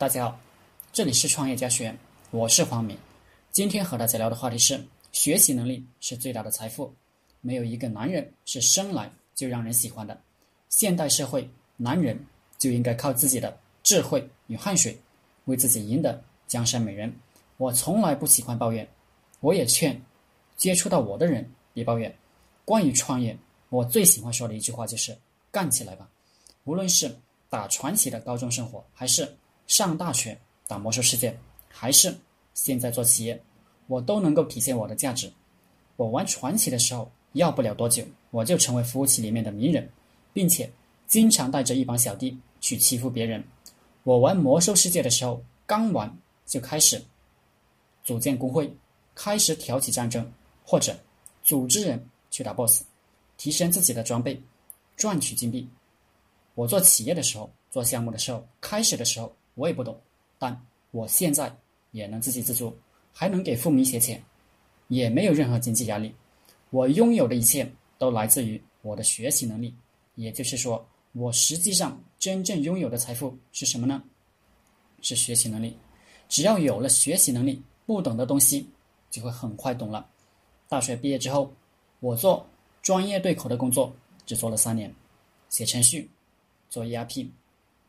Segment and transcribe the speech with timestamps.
[0.00, 0.40] 大家好，
[0.94, 1.98] 这里是创业家学院，
[2.30, 2.96] 我是黄敏。
[3.52, 6.90] 今天和大家聊的话题是：学习能力是最大的财富。
[7.42, 10.18] 没有一个男人是生来就让人喜欢的。
[10.70, 12.18] 现代社会，男人
[12.56, 14.98] 就应该靠自己的智慧与汗水，
[15.44, 17.14] 为自己赢得江山美人。
[17.58, 18.88] 我从来不喜欢抱怨，
[19.40, 20.00] 我也劝
[20.56, 22.10] 接触到我的人别抱怨。
[22.64, 23.36] 关于创业，
[23.68, 25.14] 我最喜欢说的一句话就是
[25.52, 26.08] ：“干起来吧！”
[26.64, 27.14] 无论是
[27.50, 29.30] 打传奇的高中生活，还是
[29.70, 32.12] 上大学打魔兽世界，还是
[32.54, 33.40] 现在做企业，
[33.86, 35.32] 我都能够体现我的价值。
[35.94, 39.88] 我玩传奇的时候，要不了多久，我就成为服务器里面的名人，
[40.32, 40.68] 并且
[41.06, 43.44] 经常带着一帮小弟去欺负别人。
[44.02, 46.12] 我玩魔兽世界的时候，刚玩
[46.44, 47.00] 就开始
[48.02, 48.68] 组建工会，
[49.14, 50.28] 开始挑起战争，
[50.64, 50.98] 或者
[51.44, 52.82] 组织人去打 BOSS，
[53.36, 54.42] 提升自己的装备，
[54.96, 55.68] 赚取金币。
[56.56, 57.48] 我做企业的时候。
[57.70, 60.00] 做项目的时候，开始的时候我也不懂，
[60.38, 60.58] 但
[60.90, 61.54] 我现在
[61.90, 62.74] 也能自给自足，
[63.12, 64.18] 还能给父母一些钱，
[64.88, 66.14] 也没有任何经济压力。
[66.70, 69.74] 我拥有的一切都来自于我的学习能力，
[70.14, 74.02] 也就是说，我实际上真正拥有的财富是什么呢？
[75.02, 75.76] 是学习能力。
[76.26, 78.66] 只要有了学习能力，不懂的东西
[79.10, 80.08] 就会很快懂了。
[80.70, 81.52] 大学毕业之后，
[81.98, 82.46] 我做
[82.80, 84.90] 专业对口的工作，只做了三年，
[85.50, 86.08] 写程序，
[86.70, 87.28] 做 ERP。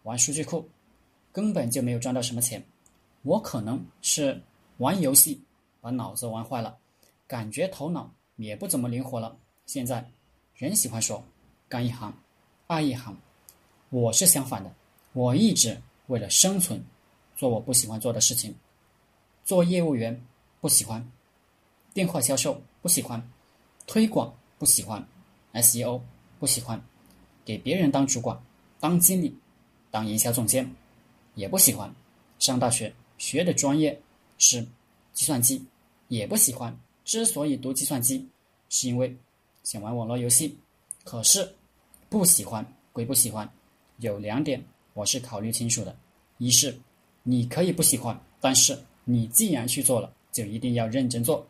[0.04, 0.68] 玩数据库，
[1.32, 2.64] 根本就没有赚到什么钱。
[3.24, 4.42] 我可能是
[4.78, 5.42] 玩游戏
[5.80, 6.78] 把脑子玩坏了，
[7.28, 9.38] 感觉头脑也不怎么灵活了。
[9.66, 10.10] 现在
[10.56, 11.24] 人喜欢说
[11.70, 12.14] 干一行
[12.68, 13.16] 爱一行，
[13.90, 14.74] 我是相反的。
[15.14, 16.84] 我一直为了生存
[17.36, 18.56] 做我不喜欢做的事情，
[19.46, 20.26] 做业务员
[20.60, 21.10] 不喜欢，
[21.94, 23.22] 电话销售不喜欢，
[23.86, 25.06] 推广不喜欢
[25.54, 26.02] ，SEO
[26.40, 26.82] 不喜欢，
[27.46, 28.42] 给别人当主管
[28.80, 29.38] 当经理。
[29.92, 30.74] 当营销总监，
[31.36, 31.94] 也不喜欢。
[32.40, 34.00] 上大学学的专业
[34.38, 34.62] 是
[35.14, 35.64] 计算机，
[36.08, 36.76] 也不喜欢。
[37.06, 38.28] 之所以读计算机，
[38.70, 39.16] 是因为
[39.64, 40.58] 想玩网络游戏。
[41.04, 41.48] 可是
[42.10, 43.50] 不喜欢归不喜欢，
[43.98, 44.64] 有两点
[44.94, 45.96] 我是考虑清楚的：
[46.38, 46.78] 一是
[47.24, 51.46] 你可以不喜欢，但是你既然去做了，就一定要认真做，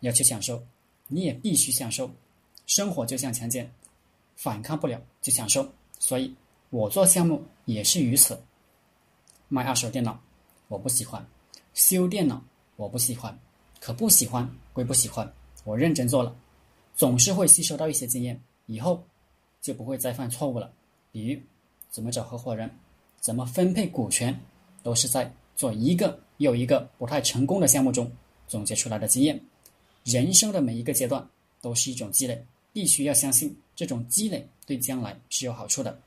[0.00, 0.62] 要去享受。
[1.08, 2.10] 你也必须享受。
[2.66, 3.70] 生活就像强奸，
[4.36, 5.66] 反抗不了就享受。
[5.98, 6.34] 所以。
[6.70, 8.42] 我做项目也是如此，
[9.52, 10.18] 卖二手电脑，
[10.68, 11.22] 我不喜欢；
[11.74, 12.42] 修电脑，
[12.76, 13.38] 我不喜欢。
[13.78, 15.30] 可不喜欢归不喜欢，
[15.64, 16.34] 我认真做了，
[16.96, 19.04] 总是会吸收到一些经验，以后
[19.60, 20.72] 就不会再犯错误了。
[21.10, 21.38] 比如
[21.90, 22.70] 怎么找合伙人，
[23.20, 24.40] 怎么分配股权，
[24.82, 28.10] 都是在做一个又一个不太成功的项目中
[28.48, 29.38] 总结出来的经验。
[30.02, 31.28] 人生的每一个阶段
[31.60, 32.42] 都是一种积累，
[32.72, 36.00] 必须要相信这种积累对将来是有好处的。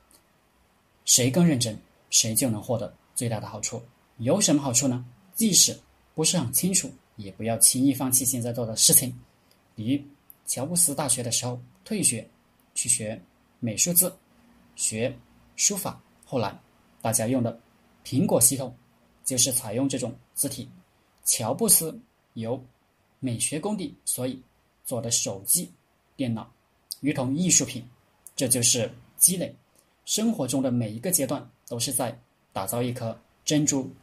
[1.04, 1.78] 谁更认真，
[2.10, 3.82] 谁就能获得最大的好处。
[4.18, 5.04] 有什么好处呢？
[5.34, 5.78] 即使
[6.14, 9.14] 不是很清楚，也不要轻易放弃现在做的事情。
[9.74, 10.04] 比如，
[10.46, 12.26] 乔布斯大学的时候退学，
[12.74, 13.22] 去学
[13.60, 14.16] 美术字，
[14.76, 15.14] 学
[15.56, 16.02] 书法。
[16.24, 16.58] 后来
[17.02, 17.60] 大家用的
[18.04, 18.74] 苹果系统，
[19.24, 20.70] 就是采用这种字体。
[21.24, 22.00] 乔布斯
[22.34, 22.64] 有
[23.20, 24.42] 美学功底，所以
[24.86, 25.72] 做的手机、
[26.16, 26.50] 电脑，
[27.02, 27.84] 如同艺术品。
[28.36, 29.56] 这就是积累。
[30.04, 32.18] 生活中的每一个阶段都是在
[32.56, 33.94] 打造一颗珍珠，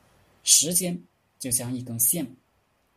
[0.44, 1.02] 时间
[1.38, 2.26] 就像一根线，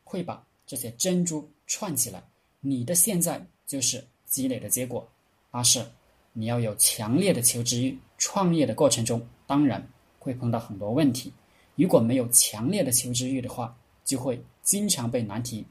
[0.03, 2.21] 会把这些珍珠串起来。
[2.59, 5.07] 你的现在就是积累的结果。
[5.51, 5.89] 二是
[6.33, 7.97] 你要有强烈的求知欲。
[8.17, 9.81] 创业的过程中当然
[10.19, 11.31] 会碰到很多问题，
[11.75, 13.73] 如果没有强烈的求知欲的话，
[14.03, 15.65] 就会经常被难题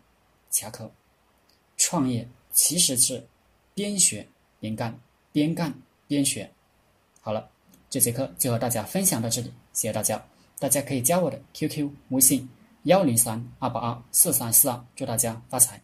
[0.50, 0.90] 卡壳。
[1.76, 3.22] 创业其实是
[3.74, 4.26] 边学
[4.60, 4.98] 边干，
[5.30, 5.74] 边干
[6.08, 6.50] 边学。
[7.20, 7.50] 好了，
[7.90, 10.24] 这节课就和大家分享到这里，谢谢大家。
[10.58, 12.48] 大家可以加我的 QQ 微信
[12.84, 15.83] 幺零三二八二四三四二，祝大家发财。